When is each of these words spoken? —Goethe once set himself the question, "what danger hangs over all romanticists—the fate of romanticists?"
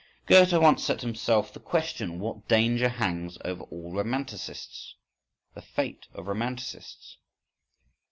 —Goethe 0.25 0.53
once 0.53 0.83
set 0.83 1.01
himself 1.01 1.53
the 1.53 1.59
question, 1.59 2.19
"what 2.19 2.47
danger 2.47 2.89
hangs 2.89 3.37
over 3.45 3.61
all 3.65 3.93
romanticists—the 3.93 5.61
fate 5.61 6.07
of 6.15 6.25
romanticists?" 6.25 7.17